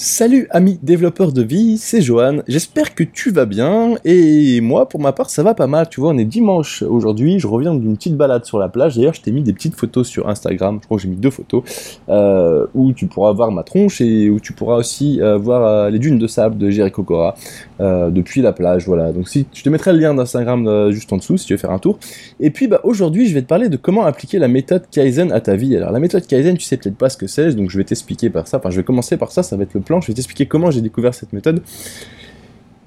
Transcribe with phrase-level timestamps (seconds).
[0.00, 3.96] Salut amis développeurs de vie, c'est Johan, j'espère que tu vas bien.
[4.04, 7.40] Et moi pour ma part ça va pas mal, tu vois on est dimanche aujourd'hui,
[7.40, 10.06] je reviens d'une petite balade sur la plage, d'ailleurs je t'ai mis des petites photos
[10.06, 11.64] sur Instagram, je crois que j'ai mis deux photos,
[12.08, 15.90] euh, où tu pourras voir ma tronche et où tu pourras aussi euh, voir euh,
[15.90, 17.34] les dunes de sable de Jericho Cora
[17.80, 21.38] depuis la plage, voilà, donc si je te mettrai le lien d'Instagram juste en dessous
[21.38, 21.98] si tu veux faire un tour,
[22.38, 25.40] et puis bah, aujourd'hui je vais te parler de comment appliquer la méthode Kaizen à
[25.40, 27.78] ta vie, alors la méthode Kaizen tu sais peut-être pas ce que c'est, donc je
[27.78, 30.14] vais t'expliquer par ça, enfin je vais commencer par ça, ça va être je vais
[30.14, 31.62] t'expliquer comment j'ai découvert cette méthode.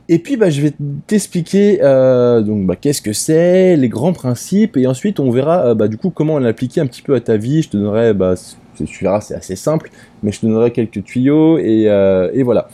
[0.09, 0.73] Et puis bah, je vais
[1.07, 5.87] t'expliquer euh, bah, qu'est-ce que c'est, les grands principes, et ensuite on verra euh, bah,
[5.87, 7.61] du coup comment l'appliquer un petit peu à ta vie.
[7.61, 8.13] Je te donnerai,
[8.75, 9.89] tu verras c'est assez simple,
[10.21, 12.67] mais je te donnerai quelques tuyaux euh, et voilà.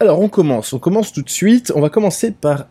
[0.00, 1.72] Alors on commence, on commence tout de suite.
[1.74, 2.66] On va commencer par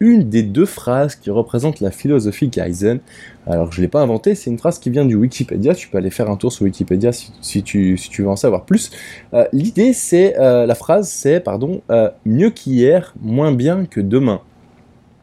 [0.00, 3.00] une des deux phrases qui représentent la philosophie Kaizen.
[3.46, 5.98] Alors je ne l'ai pas inventée, c'est une phrase qui vient du Wikipédia, tu peux
[5.98, 8.90] aller faire un tour sur Wikipédia si, tu, veux en savoir plus.
[9.34, 14.40] Euh, l'idée c'est, euh, la phrase c'est, pardon, euh, mieux qu'hier, moins bien que demain.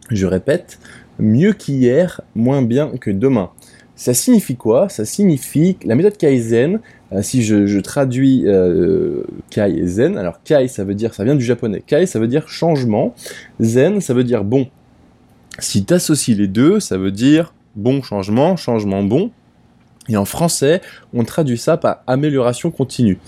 [0.09, 0.79] Je répète,
[1.19, 3.51] mieux qu'hier, moins bien que demain.
[3.95, 4.89] Ça signifie quoi?
[4.89, 6.79] Ça signifie que la méthode Kaizen,
[7.21, 11.43] si je, traduis euh, Kai et Zen, alors Kai ça veut dire, ça vient du
[11.43, 13.13] japonais, Kai ça veut dire changement,
[13.59, 14.67] Zen ça veut dire bon.
[15.59, 19.31] Si tu associes les deux, ça veut dire bon changement, changement bon.
[20.07, 20.81] Et en français,
[21.13, 23.19] on traduit ça par amélioration continue.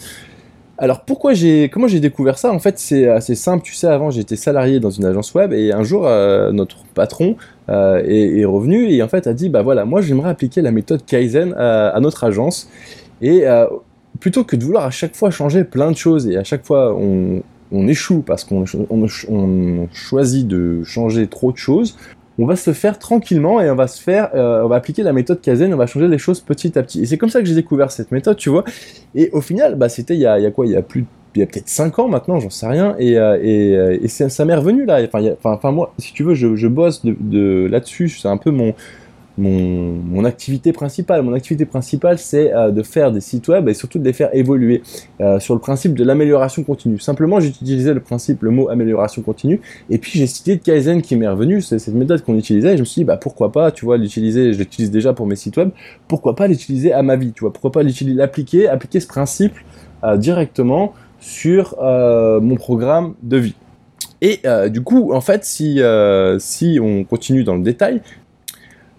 [0.80, 2.52] Alors pourquoi j'ai, comment j'ai découvert ça?
[2.52, 3.64] En fait, c'est assez simple.
[3.64, 7.36] Tu sais, avant j'étais salarié dans une agence web et un jour euh, notre patron
[7.70, 11.04] euh, est, revenu et en fait a dit bah voilà, moi j'aimerais appliquer la méthode
[11.04, 12.70] Kaizen à, notre agence
[13.22, 13.66] et euh,
[14.20, 16.96] plutôt que de vouloir à chaque fois changer plein de choses et à chaque fois
[16.96, 18.64] on, échoue parce qu'on
[19.30, 21.98] on choisit de changer trop de choses,
[22.40, 25.14] on va se faire tranquillement et on va se faire, euh, on va appliquer la
[25.14, 27.02] méthode Kaizen, on va changer les choses petit à petit.
[27.02, 28.64] Et c'est comme ça que j'ai découvert cette méthode, tu vois.
[29.16, 30.66] Et au final, bah, c'était il y a, quoi?
[30.66, 33.16] Il y a plus il y a peut-être 5 ans maintenant, j'en sais rien, et,
[33.20, 35.02] euh, et, et ça m'est revenu là.
[35.04, 38.50] Enfin, enfin, moi, si tu veux, je, je bosse de, de là-dessus, c'est un peu
[38.50, 38.74] mon,
[39.38, 41.22] mon, activité principale.
[41.22, 44.30] Mon activité principale, c'est euh, de faire des sites web et surtout de les faire
[44.34, 44.82] évoluer
[45.22, 47.00] euh, sur le principe de l'amélioration continue.
[47.00, 51.28] Simplement, j'utilisais le principe, le mot amélioration continue, et puis j'ai cité Kaizen qui m'est
[51.28, 53.86] revenu, c'est cette méthode qu'on utilisait, et je me suis dit, bah pourquoi pas, tu
[53.86, 55.70] vois, l'utiliser, je l'utilise déjà pour mes sites web,
[56.08, 59.54] pourquoi pas l'utiliser à ma vie, tu vois, pourquoi pas l'appliquer, appliquer ce principe
[60.04, 63.56] euh, directement sur mon programme de vie.
[64.22, 65.82] Et du coup, en fait, si,
[66.38, 68.02] si on continue dans le détail,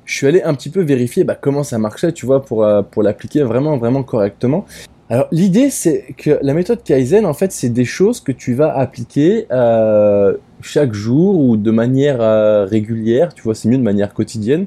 [0.08, 2.80] je suis allé un petit peu vérifier bah, comment ça marchait, tu vois, pour, euh,
[2.80, 4.64] pour l'appliquer vraiment, vraiment correctement.
[5.10, 8.76] Alors l'idée c'est que la méthode Kaizen en fait c'est des choses que tu vas
[8.76, 14.12] appliquer euh, chaque jour ou de manière euh, régulière, tu vois c'est mieux de manière
[14.12, 14.66] quotidienne,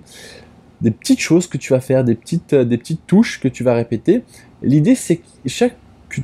[0.81, 3.75] des petites choses que tu vas faire, des petites, des petites touches que tu vas
[3.75, 4.23] répéter.
[4.63, 5.75] L'idée c'est que chaque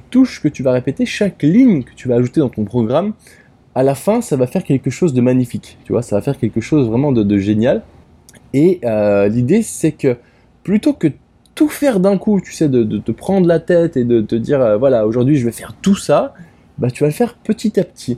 [0.09, 3.13] touche que tu vas répéter, chaque ligne que tu vas ajouter dans ton programme,
[3.75, 6.39] à la fin ça va faire quelque chose de magnifique, tu vois ça va faire
[6.39, 7.83] quelque chose vraiment de génial.
[8.53, 10.17] Et euh, l'idée, c'est que
[10.63, 11.07] plutôt que
[11.55, 14.61] tout faire d'un coup, tu sais, de, te prendre la tête et de te dire,
[14.61, 16.33] euh, voilà, aujourd'hui je vais faire tout ça,
[16.77, 18.17] bah, tu vas le faire petit à petit.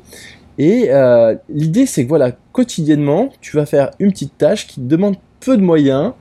[0.58, 4.86] Et euh, l'idée, c'est que voilà, quotidiennement, tu vas faire une petite tâche qui te
[4.86, 6.14] demande peu de moyens,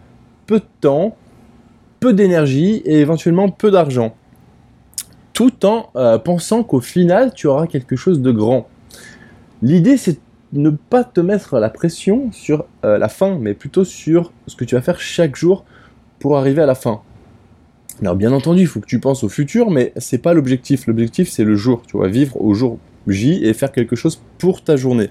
[0.46, 1.16] peu de temps,
[1.98, 4.14] peu d'énergie et éventuellement peu d'argent.
[5.32, 5.90] Tout en
[6.24, 8.68] pensant qu'au final, tu auras quelque chose de grand.
[9.62, 10.18] L'idée, c'est
[10.52, 14.64] ne pas te mettre la pression sur euh, la fin, mais plutôt sur ce que
[14.64, 15.64] tu vas faire chaque jour
[16.18, 17.02] pour arriver à la fin.
[18.00, 20.86] Alors bien entendu, il faut que tu penses au futur, mais c'est pas l'objectif.
[20.86, 21.82] L'objectif c'est le jour.
[21.86, 25.10] Tu vas vivre au jour J et faire quelque chose pour ta journée.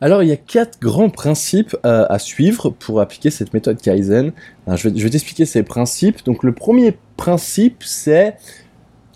[0.00, 4.32] Alors il y a quatre grands principes euh, à suivre pour appliquer cette méthode Kaizen.
[4.66, 6.24] je vais, t'expliquer ces principes.
[6.24, 8.36] Donc le premier principe c'est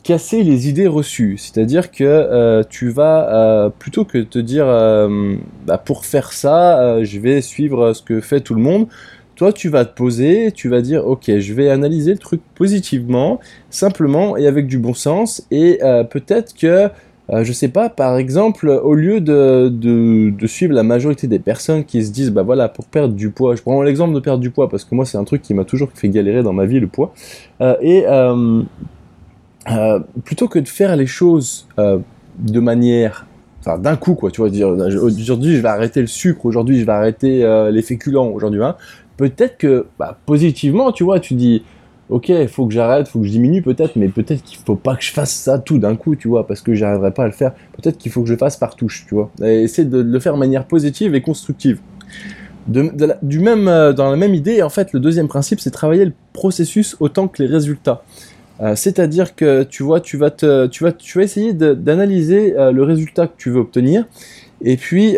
[0.05, 1.37] casser les idées reçues.
[1.39, 5.35] C'est-à-dire que euh, tu vas, euh, plutôt que te dire, euh,
[5.67, 8.87] bah, pour faire ça, je vais suivre ce que fait tout le monde,
[9.35, 13.41] toi tu vas te poser, tu vas dire, ok, je vais analyser le truc positivement,
[13.71, 16.89] simplement et avec du bon sens, et peut-être que,
[17.33, 22.05] je sais pas, par exemple, au lieu de, de, suivre la majorité des personnes qui
[22.05, 24.69] se disent, bah voilà, pour perdre du poids, je prends l'exemple de perdre du poids,
[24.69, 26.87] parce que moi c'est un truc qui m'a toujours fait galérer dans ma vie, le
[26.87, 27.13] poids,
[27.81, 28.05] et
[29.71, 31.99] euh, plutôt que de faire les choses euh,
[32.39, 33.27] de manière
[33.61, 36.85] enfin d'un coup quoi tu vois dire aujourd'hui je vais arrêter le sucre aujourd'hui je
[36.85, 38.77] vais arrêter euh, les féculents aujourd'hui hein,
[39.17, 41.63] peut-être que bah, positivement tu vois tu dis
[42.11, 44.97] ok il faut que j'arrête faut que je diminue peut-être mais peut-être qu'il faut pas
[44.97, 47.33] que je fasse ça tout d'un coup tu vois parce que j'arriverai pas à le
[47.33, 47.53] faire.
[47.81, 49.31] Peut-être qu'il faut que je fasse par touche tu vois.
[49.43, 51.81] Et de, le faire de manière positive et constructive.
[52.67, 56.97] Du même, dans la même idée, en fait, le deuxième principe, c'est travailler le processus
[56.99, 58.03] autant que les résultats.
[58.77, 63.27] C'est-à-dire que tu vois, tu vas te, tu vas, tu vas essayer d'analyser le résultat
[63.27, 64.07] que tu veux obtenir,
[64.63, 65.17] et puis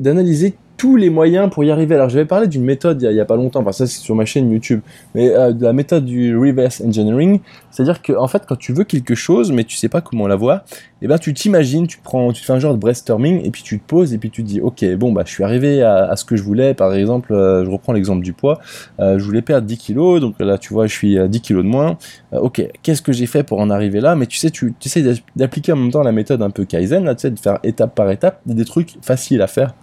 [0.00, 1.94] d'analyser tous les moyens pour y arriver.
[1.94, 4.24] Alors j'avais parlé d'une méthode il y, a, pas longtemps, enfin ça c'est sur ma
[4.24, 4.80] chaîne YouTube,
[5.14, 7.38] mais euh, de la méthode du reverse engineering,
[7.70, 10.34] c'est-à-dire que en fait quand tu veux quelque chose mais tu sais pas comment la
[10.34, 10.64] voir,
[11.00, 13.62] et eh ben tu t'imagines, tu prends, tu fais un genre de brainstorming et puis
[13.62, 16.16] tu te poses et puis tu te dis ok bon bah je suis arrivé à,
[16.16, 18.58] ce que je voulais, par exemple euh, je reprends l'exemple du poids,
[18.98, 21.62] euh, je voulais perdre 10 kilos, donc là tu vois je suis à 10 kilos
[21.62, 21.96] de moins,
[22.32, 25.04] ok qu'est-ce que j'ai fait pour en arriver là, mais tu sais tu, tu essaies
[25.36, 27.94] d'appliquer en même temps la méthode un peu Kaizen, là, tu sais de faire étape
[27.94, 29.74] par étape, des trucs faciles à faire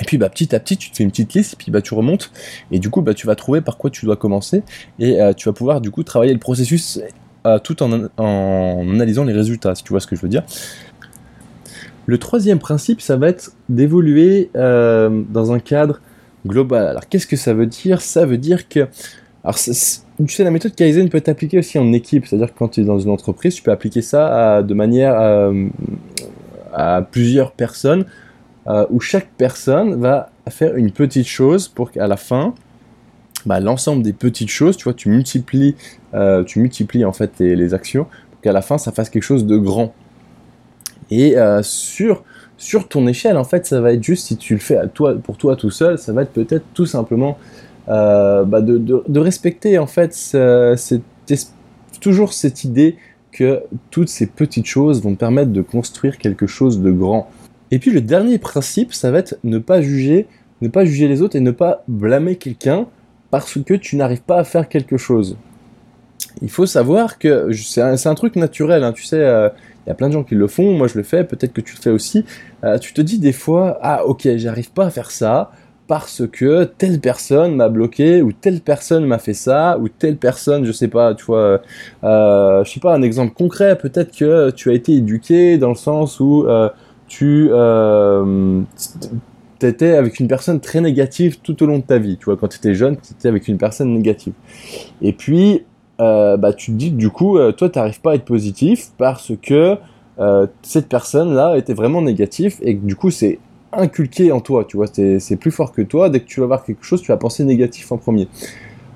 [0.00, 1.94] et puis bah, petit à petit, tu te fais une petite liste, puis bah, tu
[1.94, 2.30] remontes,
[2.70, 4.62] et du coup bah, tu vas trouver par quoi tu dois commencer,
[4.98, 7.00] et euh, tu vas pouvoir du coup travailler le processus
[7.46, 10.44] euh, tout en, analysant les résultats, si tu vois ce que je veux dire.
[12.06, 16.00] Le troisième principe, ça va être d'évoluer euh, dans un cadre
[16.46, 16.86] global.
[16.88, 18.00] Alors qu'est-ce que ça veut dire?
[18.00, 18.88] Ça veut dire que...
[19.44, 22.68] Alors, tu sais, la méthode Kaizen peut être appliquée aussi en équipe, c'est-à-dire que quand
[22.68, 25.14] tu es dans une entreprise, tu peux appliquer ça de manière
[26.72, 28.04] à plusieurs personnes
[28.68, 32.54] euh, où chaque personne va faire une petite chose pour qu'à la fin,
[33.44, 35.74] bah, l'ensemble des petites choses, tu vois, tu multiplies,
[36.14, 39.46] euh, tu multiplies en fait les, actions pour qu'à la fin ça fasse quelque chose
[39.46, 39.92] de grand.
[41.10, 42.22] Et euh, sur
[42.56, 45.36] sur ton échelle, en fait, ça va être juste si tu le fais toi, pour
[45.36, 47.36] toi tout seul, ça va être peut-être tout simplement
[47.88, 50.14] bah, de, de, respecter en fait
[52.00, 52.96] toujours cette idée
[53.32, 57.28] que toutes ces petites choses vont te permettre de construire quelque chose de grand.
[57.72, 60.26] Et puis le dernier principe, ça va être ne pas juger,
[60.60, 62.86] ne pas juger les autres et ne pas blâmer quelqu'un
[63.30, 65.38] parce que tu n'arrives pas à faire quelque chose.
[66.42, 68.92] Il faut savoir que c'est un, truc naturel, hein.
[68.92, 69.48] tu sais, euh,
[69.86, 71.62] il y a plein de gens qui le font, moi je le fais, peut-être que
[71.62, 72.26] tu le fais aussi.
[72.62, 75.50] Euh, tu te dis des fois, ah ok, j'arrive pas à faire ça
[75.86, 80.66] parce que telle personne m'a bloqué ou telle personne m'a fait ça ou telle personne,
[80.66, 81.62] je sais pas, tu vois,
[82.04, 85.74] euh, je sais pas un exemple concret, peut-être que tu as été éduqué dans le
[85.74, 86.46] sens où
[87.12, 88.62] tu euh,
[89.60, 92.16] étais avec une personne très négative tout au long de ta vie.
[92.16, 94.32] Tu vois, quand tu étais jeune, tu étais avec une personne négative.
[95.02, 95.62] Et puis,
[96.00, 98.92] euh, bah, tu te dis du coup, euh, toi, tu n'arrives pas à être positif
[98.96, 99.76] parce que
[100.20, 103.40] euh, cette personne-là était vraiment négative et que du coup, c'est
[103.74, 104.64] inculqué en toi.
[104.64, 106.08] Tu vois, c'est plus fort que toi.
[106.08, 108.26] Dès que tu vas voir quelque chose, tu vas penser négatif en premier.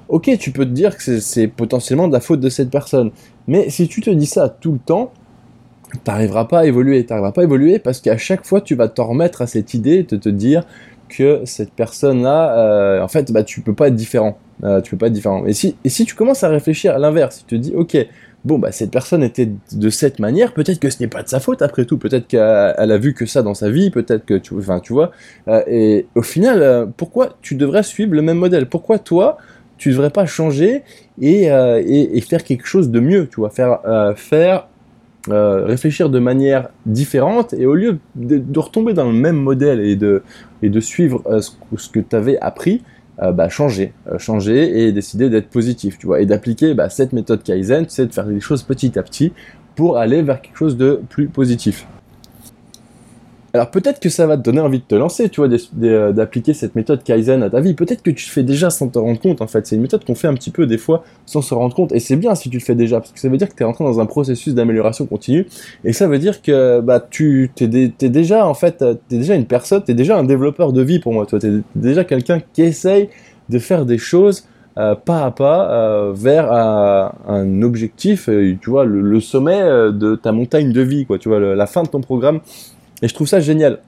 [0.08, 3.10] Ok, tu peux te dire que c'est potentiellement de la faute de cette personne.
[3.46, 5.12] Mais si tu te dis ça tout le temps,
[6.04, 7.04] t'arriveras pas à évoluer.
[7.04, 10.02] T'arriveras pas à évoluer parce qu'à chaque fois, tu vas t'en remettre à cette idée
[10.02, 10.64] de te dire
[11.08, 14.38] que cette personne-là, euh, en fait, bah, tu peux pas être différent.
[14.64, 15.46] Euh, tu peux pas être différent.
[15.46, 17.96] Et si, et si tu commences à réfléchir à l'inverse, tu te dis, ok,
[18.44, 21.40] bon, bah, cette personne était de cette manière, peut-être que ce n'est pas de sa
[21.40, 24.54] faute après tout, peut-être qu'elle a vu que ça dans sa vie, peut-être que tu,
[24.54, 25.12] enfin, tu vois.
[25.48, 28.66] Euh, et au final, pourquoi tu devrais suivre le même modèle?
[28.68, 29.36] Pourquoi toi,
[29.78, 30.82] tu devrais pas changer
[31.20, 33.80] et, et, faire quelque chose de mieux, tu vois, faire,
[34.16, 34.68] faire
[35.28, 39.96] euh, réfléchir de manière différente et au lieu de, retomber dans le même modèle et
[39.96, 40.22] de,
[40.62, 42.82] et suivre euh, ce, que tu avais appris,
[43.22, 47.42] euh, bah, changer, changer et décider d'être positif, tu vois, et d'appliquer bah, cette méthode
[47.42, 49.32] Kaizen, sais, de faire des choses petit à petit
[49.74, 51.86] pour aller vers quelque chose de plus positif.
[53.56, 55.48] Alors peut-être que ça va te donner envie de te lancer, tu vois,
[55.82, 57.72] euh, d'appliquer cette méthode Kaizen à ta vie.
[57.72, 59.66] Peut-être que tu le fais déjà sans te rendre compte, en fait.
[59.66, 61.90] C'est une méthode qu'on fait un petit peu des fois sans se rendre compte.
[61.92, 63.62] Et c'est bien si tu le fais déjà, parce que ça veut dire que tu
[63.62, 65.46] es rentré dans un processus d'amélioration continue.
[65.84, 67.66] Et ça veut dire que bah, tu es,
[68.10, 70.98] déjà, en fait, tu es déjà une personne, tu es déjà un développeur de vie
[70.98, 71.24] pour moi.
[71.24, 73.08] Tu es déjà quelqu'un qui essaye
[73.48, 74.46] de faire des choses
[74.78, 78.28] euh, pas à pas euh, vers un objectif,
[78.60, 81.88] tu vois, le, sommet de ta montagne de vie, quoi, tu vois, la fin de
[81.88, 82.40] ton programme
[83.02, 83.80] et je trouve ça génial.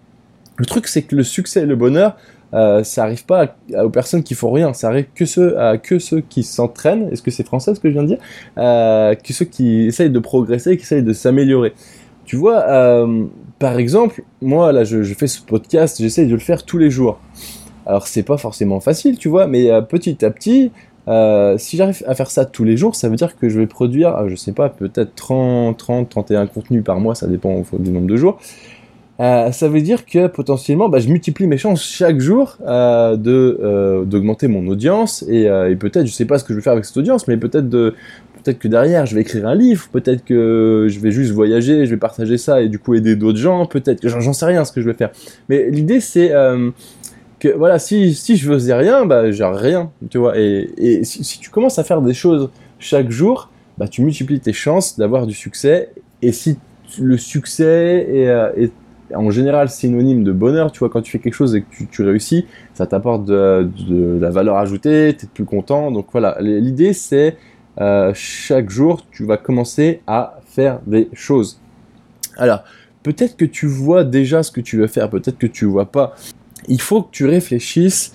[0.56, 2.16] Le truc, c'est que le succès et le bonheur,
[2.54, 6.20] euh, ça arrive pas aux personnes qui font rien, ça arrive que ceux, que ceux
[6.20, 8.18] qui s'entraînent, est-ce que c'est français ce que je viens de dire?
[8.56, 11.74] Euh, Que ceux qui essayent de progresser, qui essayent de s'améliorer.
[12.24, 13.24] Tu vois, euh,
[13.58, 17.20] par exemple, moi là je, fais ce podcast, j'essaye de le faire tous les jours.
[17.86, 20.72] Alors c'est pas forcément facile, tu vois, mais petit à petit,
[21.58, 24.28] si j'arrive à faire ça tous les jours, ça veut dire que je vais produire,
[24.28, 28.16] je sais pas, peut-être 30, 30, 31 contenus par mois, ça dépend du nombre de
[28.16, 28.38] jours.
[29.20, 33.58] Euh, ça veut dire que potentiellement, bah, je multiplie mes chances chaque jour euh, de
[33.60, 36.74] euh, d'augmenter mon audience et, et peut-être, je sais pas ce que je vais faire
[36.74, 37.94] avec cette audience, mais peut-être de
[38.42, 41.90] peut-être que derrière, je vais écrire un livre, peut-être que je vais juste voyager, je
[41.90, 44.70] vais partager ça et du coup aider d'autres gens, peut-être que j'en sais rien ce
[44.70, 45.10] que je vais faire.
[45.48, 46.32] Mais l'idée c'est
[47.40, 50.38] que voilà, si, si je faisais rien, bah j'ai rien, tu vois.
[50.38, 54.40] Et, et si, si, tu commences à faire des choses chaque jour, bah tu multiplies
[54.40, 55.90] tes chances d'avoir du succès.
[56.22, 56.58] Et si
[57.00, 58.72] le succès est, est
[59.14, 60.72] en général synonyme de bonheur.
[60.72, 64.30] Tu vois, quand tu fais quelque chose et que tu, réussis, ça t'apporte de, la
[64.30, 65.90] valeur ajoutée, tu es plus content.
[65.90, 67.36] Donc voilà, l'idée c'est
[67.80, 71.60] euh, chaque jour, tu vas commencer à faire des choses.
[72.36, 72.64] Alors,
[73.02, 76.14] peut-être que tu vois déjà ce que tu veux faire, peut-être que tu vois pas.
[76.66, 78.14] Il faut que tu réfléchisses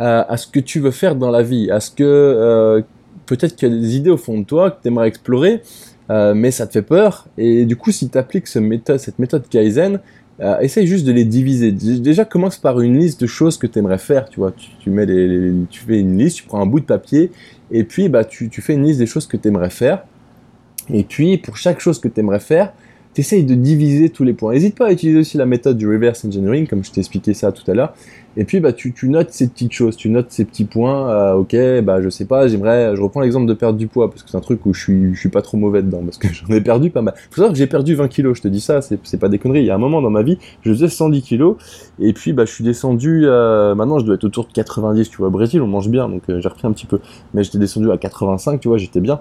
[0.00, 2.82] euh, à ce que tu veux faire dans la vie, à ce que euh,
[3.26, 5.62] peut-être qu'il y a des idées au fond de toi que tu aimerais explorer,
[6.08, 7.26] mais ça te fait peur.
[7.36, 10.00] Et du coup, si tu appliques cette méthode Kaizen,
[10.40, 11.72] euh, essaye juste de les diviser.
[11.72, 14.28] Déjà, commence par une liste de choses que tu aimerais faire.
[14.28, 17.30] Tu vois, tu, mets les, tu fais une liste, tu prends un bout de papier,
[17.70, 20.04] et puis bah, tu, tu fais une liste des choses que tu aimerais faire.
[20.90, 22.72] Et puis, pour chaque chose que tu aimerais faire,
[23.22, 24.52] tu de diviser tous les points.
[24.52, 27.50] N'hésite pas à utiliser aussi la méthode du reverse engineering, comme je t'ai expliqué ça
[27.50, 27.94] tout à l'heure.
[28.36, 31.08] Et puis, bah, tu, notes ces petites choses, tu notes ces petits points.
[31.08, 34.22] Euh, ok, bah, je sais pas, j'aimerais, je reprends l'exemple de perdre du poids, parce
[34.22, 36.28] que c'est un truc où je suis, je suis pas trop mauvais dedans, parce que
[36.32, 37.14] j'en ai perdu pas mal.
[37.30, 39.60] Faut savoir que j'ai perdu 20 kilos, je te dis ça, c'est pas des conneries.
[39.60, 41.56] Il y a un moment dans ma vie, je faisais 110 kilos,
[41.98, 45.16] et puis, bah, je suis descendu, euh, maintenant, je dois être autour de 90, tu
[45.16, 45.28] vois.
[45.28, 47.00] Au Brésil, on mange bien, donc euh, j'ai repris un petit peu.
[47.32, 49.20] Mais j'étais descendu à 85, tu vois, j'étais bien.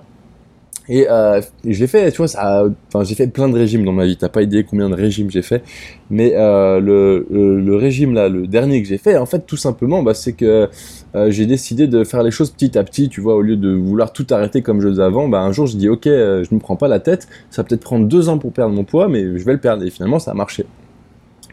[0.88, 4.06] Et euh, j'ai fait, tu vois, ça, enfin, j'ai fait plein de régimes dans ma
[4.06, 4.18] vie.
[4.18, 5.64] T'as pas idée combien de régimes j'ai fait,
[6.10, 10.04] mais euh, le, le, régime là, le dernier que j'ai fait, en fait, tout simplement,
[10.04, 10.70] bah, c'est que
[11.16, 13.10] euh, j'ai décidé de faire les choses petit à petit.
[13.10, 15.66] Tu vois, au lieu de vouloir tout arrêter comme je faisais avant, bah, un jour,
[15.66, 17.28] je dis, ok, je me prends pas la tête.
[17.50, 19.84] Ça va peut-être prendre deux ans pour perdre mon poids, mais je vais le perdre.
[19.84, 20.66] Et finalement, ça a marché.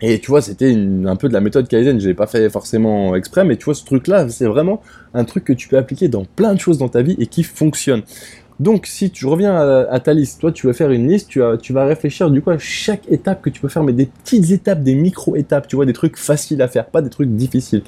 [0.05, 3.15] Et tu vois, c'était un peu de la méthode Kaizen, je l'ai pas fait forcément
[3.15, 4.83] exprès, mais tu vois, ce truc-là, c'est vraiment
[5.15, 7.45] un truc que tu peux appliquer dans plein de choses dans ta vie et qui
[7.45, 8.03] fonctionne.
[8.61, 11.85] Donc, si tu reviens à, ta liste, toi, tu veux faire une liste, tu, vas
[11.85, 14.95] réfléchir du coup à chaque étape que tu peux faire, mais des petites étapes, des
[14.95, 17.83] micro-étapes, tu vois, des trucs faciles à faire, pas des trucs difficiles.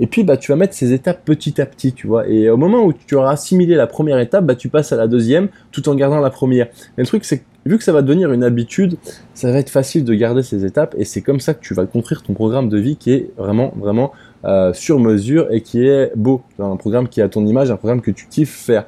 [0.00, 2.28] Et puis, bah, tu vas mettre ces étapes petit à petit, tu vois.
[2.28, 5.06] Et au moment où tu auras assimilé la première étape, bah, tu passes à la
[5.06, 6.68] deuxième, tout en gardant la première.
[6.96, 8.96] Mais le truc, c'est que vu que ça va devenir une habitude,
[9.34, 11.86] ça va être facile de garder ces étapes, et c'est comme ça que tu vas
[11.86, 14.12] construire ton programme de vie qui est vraiment, vraiment
[14.44, 16.42] euh, sur mesure et qui est beau.
[16.58, 18.86] Un programme qui est à ton image, un programme que tu kiffes faire.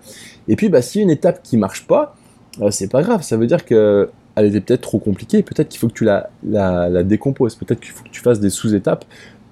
[0.49, 2.17] Et puis, bah, si une étape qui marche pas,
[2.61, 3.23] euh, c'est pas grave.
[3.23, 5.43] Ça veut dire que elle était peut-être trop compliquée.
[5.43, 7.55] Peut-être qu'il faut que tu la, la, la décomposes.
[7.55, 9.07] Peut-être qu'il faut que tu fasses des sous-étapes.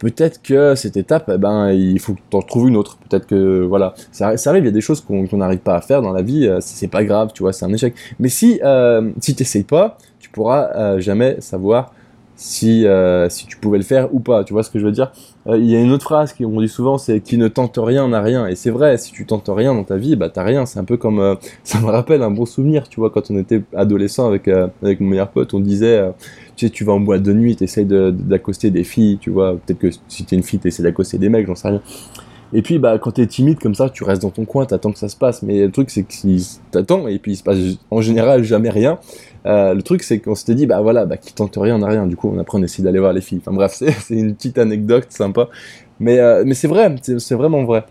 [0.05, 2.99] Peut-être que cette étape, eh ben, il faut que tu en trouves une autre.
[3.09, 6.03] Peut-être que, voilà, ça, arrive, il y a des choses qu'on n'arrive pas à faire
[6.03, 7.95] dans la vie, euh, c'est pas grave, tu vois, c'est un échec.
[8.19, 11.95] Mais si, euh, si t'essayes pas, tu pourras euh, jamais savoir
[12.37, 14.45] si, euh, si tu pouvais le faire ou pas.
[14.45, 15.13] Tu vois ce que je veux dire?
[15.47, 18.09] Euh, Il y a une autre phrase qu'on dit souvent, c'est qui ne tente rien
[18.09, 18.47] n'a rien.
[18.47, 20.67] Et c'est vrai, si tu tentes rien dans ta vie, bah t'as rien.
[20.67, 23.39] C'est un peu comme, euh, ça me rappelle un bon souvenir, tu vois, quand on
[23.39, 26.03] était adolescent avec avec mon meilleur pote, on disait,
[26.57, 29.57] tu sais, tu vas en boîte de nuit, t'essayes d'accoster des filles, tu vois.
[29.57, 31.83] Peut-être que si t'es une fille, t'essayes d'accoster des mecs, j'en sais rien.
[32.55, 34.99] Et puis, bah, quand t'es timide comme ça, tu restes dans ton coin, t'attends que
[34.99, 35.43] ça se passe.
[35.43, 36.15] Mais le truc, c'est que
[36.71, 37.59] t'attends, et puis il se passe
[37.91, 38.99] en général jamais rien,
[39.47, 42.07] euh, le truc, c'est qu'on s'était dit, bah voilà, bah, qui tente rien n'a rien.
[42.07, 43.41] Du coup, on après, on essaie d'aller voir les filles.
[43.41, 45.49] Enfin bref, c'est une petite anecdote sympa.
[45.99, 47.85] Mais, euh, mais c'est vrai, c'est vraiment vrai.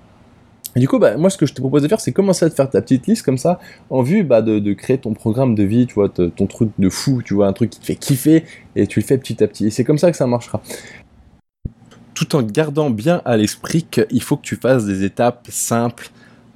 [0.75, 2.55] Du coup, bah, moi, ce que je te propose de faire, c'est commencer à te
[2.55, 3.59] faire ta petite liste comme ça,
[3.91, 7.21] en vue bah, de créer ton programme de vie, tu vois, ton truc de fou,
[7.23, 8.43] tu vois, un truc qui te fait kiffer,
[8.75, 9.67] et tu le fais petit à petit.
[9.67, 10.61] Et c'est comme ça que ça marchera.
[12.23, 16.09] Tout en gardant bien à l'esprit qu'il faut que tu fasses des étapes simples,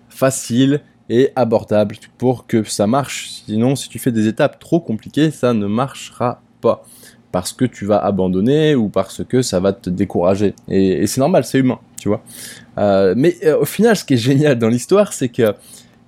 [0.07, 3.43] faciles, et abordable pour que ça marche.
[3.45, 6.85] Sinon, si tu fais des étapes trop compliquées, ça ne marchera pas.
[7.33, 10.53] Parce que tu vas abandonner ou parce que ça va te décourager.
[10.69, 12.23] Et, c'est normal, c'est humain, tu vois.
[12.77, 15.53] Euh, mais euh, au final, ce qui est génial dans l'histoire, c'est que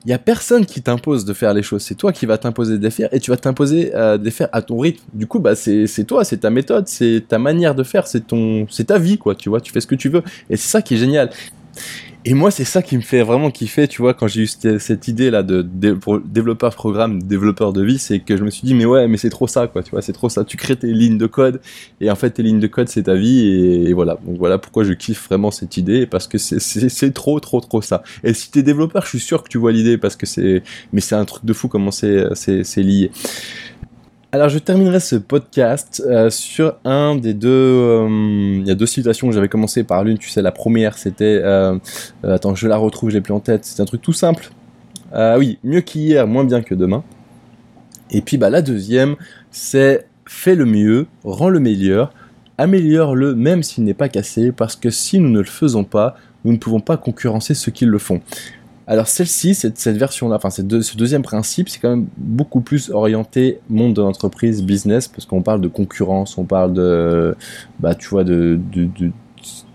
[0.05, 1.81] il y a personne qui t'impose de faire les choses.
[1.81, 4.47] C'est toi qui vas t'imposer de faire et tu vas t'imposer euh, de les faire
[4.51, 5.03] à ton rythme.
[5.13, 8.65] Du coup, bah c'est toi, c'est ta méthode, c'est ta manière de faire, c'est ton,
[8.69, 9.35] c'est ta vie quoi.
[9.35, 11.29] Tu vois, tu fais ce que tu veux et c'est ça qui est génial.
[12.25, 15.07] Et moi, c'est ça qui me fait vraiment kiffer, tu vois, quand j'ai eu cette
[15.07, 15.61] idée là de,
[16.25, 19.29] développeur programme, développeur de vie, c'est que je me suis dit, mais ouais, mais c'est
[19.29, 20.43] trop ça, quoi, tu vois, c'est trop ça.
[20.43, 21.61] Tu crées tes lignes de code,
[22.01, 24.19] et en fait, tes lignes de code, c'est ta vie, et, voilà.
[24.25, 28.03] Donc voilà pourquoi je kiffe vraiment cette idée, parce que c'est trop, trop, trop ça.
[28.25, 30.61] Et si t'es développeur, je suis sûr que tu vois l'idée, parce que c'est,
[30.91, 32.27] mais c'est un truc de fou comment c'est
[32.77, 33.11] lié.
[34.31, 37.49] Alors je terminerai ce podcast euh, sur un des deux...
[37.49, 40.99] Euh, il y a deux citations que j'avais commencé par l'une, tu sais, la première
[40.99, 41.41] c'était...
[41.43, 41.79] Euh,
[42.21, 44.51] attends, je la retrouve, j'ai plus en tête, c'est un truc tout simple.
[45.15, 47.03] oui, mieux qu'hier, moins bien que demain.
[48.11, 49.15] Et puis bah, la deuxième,
[49.49, 52.13] c'est fais le mieux, rends le meilleur,
[52.59, 56.51] améliore-le même s'il n'est pas cassé, parce que si nous ne le faisons pas, nous
[56.51, 58.21] ne pouvons pas concurrencer ceux qui le font.
[58.89, 63.93] Alors celle-ci, cette, version-là, enfin ce deuxième principe, c'est quand même beaucoup plus orienté monde
[63.93, 67.35] de l'entreprise, business, parce qu'on parle de concurrence, on parle de,
[67.79, 68.59] bah tu vois, de,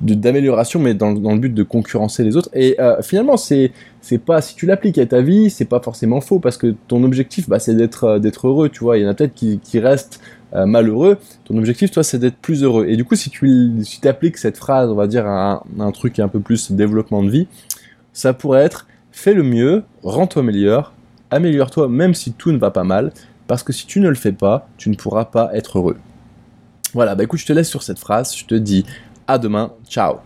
[0.00, 2.48] d'amélioration, mais dans, le but de concurrencer les autres.
[2.54, 6.20] Et euh, finalement, c'est c'est pas si tu l'appliques à ta vie, c'est pas forcément
[6.20, 8.68] faux parce que ton objectif, bah, c'est d'être euh, d'être heureux.
[8.68, 10.20] Tu vois, il y en a peut-être qui, qui restent
[10.56, 11.18] euh, malheureux.
[11.44, 12.86] Ton objectif, toi, c'est d'être plus heureux.
[12.88, 16.18] Et du coup, si tu si appliques cette phrase, on va dire un, un truc
[16.18, 17.46] un peu plus développement de vie,
[18.12, 20.92] ça pourrait être fais le mieux, rends-toi meilleur,
[21.30, 23.12] améliore-toi même si tout ne va pas mal,
[23.46, 25.96] parce que si tu ne le fais pas, tu ne pourras pas être heureux.
[26.92, 28.84] Voilà, bah écoute, je te laisse sur cette phrase, je te dis
[29.26, 30.18] à demain, ciao